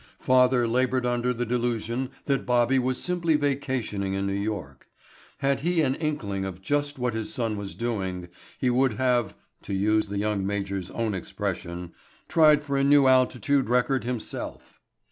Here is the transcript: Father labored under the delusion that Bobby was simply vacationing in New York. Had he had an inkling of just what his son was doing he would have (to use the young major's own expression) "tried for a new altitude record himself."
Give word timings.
Father 0.19 0.67
labored 0.67 1.05
under 1.05 1.31
the 1.31 1.45
delusion 1.45 2.09
that 2.25 2.43
Bobby 2.43 2.79
was 2.79 2.99
simply 2.99 3.35
vacationing 3.35 4.15
in 4.15 4.25
New 4.25 4.33
York. 4.33 4.87
Had 5.41 5.59
he 5.59 5.77
had 5.81 5.91
an 5.91 5.95
inkling 6.01 6.43
of 6.43 6.59
just 6.59 6.97
what 6.97 7.13
his 7.13 7.31
son 7.31 7.55
was 7.55 7.75
doing 7.75 8.27
he 8.57 8.71
would 8.71 8.93
have 8.93 9.35
(to 9.61 9.75
use 9.75 10.07
the 10.07 10.17
young 10.17 10.43
major's 10.43 10.89
own 10.89 11.13
expression) 11.13 11.93
"tried 12.27 12.63
for 12.63 12.77
a 12.77 12.83
new 12.83 13.05
altitude 13.05 13.69
record 13.69 14.03
himself." 14.03 14.81